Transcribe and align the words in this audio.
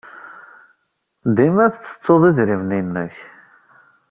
Dima 1.35 1.65
tettettud 1.73 2.23
idrimen-nnek. 2.29 3.15